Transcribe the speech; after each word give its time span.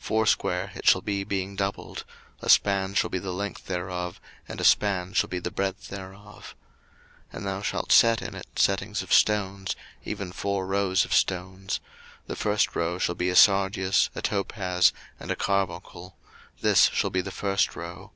02:028:016 0.00 0.02
Foursquare 0.06 0.72
it 0.74 0.88
shall 0.88 1.00
be 1.00 1.22
being 1.22 1.54
doubled; 1.54 2.04
a 2.42 2.48
span 2.48 2.94
shall 2.94 3.10
be 3.10 3.20
the 3.20 3.30
length 3.32 3.66
thereof, 3.66 4.20
and 4.48 4.60
a 4.60 4.64
span 4.64 5.12
shall 5.12 5.28
be 5.28 5.38
the 5.38 5.52
breadth 5.52 5.86
thereof. 5.86 6.56
02:028:017 7.28 7.36
And 7.38 7.46
thou 7.46 7.62
shalt 7.62 7.92
set 7.92 8.20
in 8.20 8.34
it 8.34 8.46
settings 8.58 9.02
of 9.02 9.12
stones, 9.12 9.76
even 10.04 10.32
four 10.32 10.66
rows 10.66 11.04
of 11.04 11.14
stones: 11.14 11.78
the 12.26 12.34
first 12.34 12.74
row 12.74 12.98
shall 12.98 13.14
be 13.14 13.28
a 13.28 13.36
sardius, 13.36 14.10
a 14.16 14.20
topaz, 14.20 14.92
and 15.20 15.30
a 15.30 15.36
carbuncle: 15.36 16.16
this 16.60 16.86
shall 16.92 17.10
be 17.10 17.20
the 17.20 17.30
first 17.30 17.76
row. 17.76 18.10